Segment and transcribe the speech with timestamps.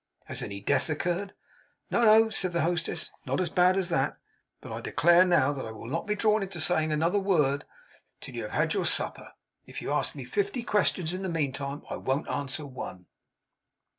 [0.25, 1.35] Has any death occurred?'
[1.91, 3.11] 'No, no!' said the hostess.
[3.27, 4.17] 'Not as bad as that.
[4.59, 7.65] But I declare now that I will not be drawn into saying another word
[8.19, 9.33] till you have had your supper.
[9.67, 13.05] If you ask me fifty questions in the meantime, I won't answer one.